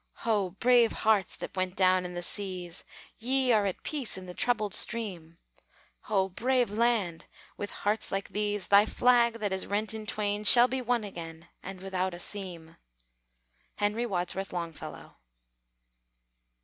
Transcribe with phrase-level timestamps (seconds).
[0.25, 0.49] Ho!
[0.59, 2.83] brave hearts that went down in the seas!
[3.19, 5.37] Ye are at peace in the troubled stream;
[6.09, 6.27] Ho!
[6.27, 7.27] brave land!
[7.55, 11.49] with hearts like these, Thy flag, that is rent in twain, Shall be one again,
[11.61, 12.77] And without a seam!
[13.75, 15.17] HENRY WADSWORTH LONGFELLOW.